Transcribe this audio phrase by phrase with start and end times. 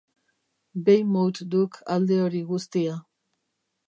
[0.85, 2.97] Weymouth duk alde hori guztia.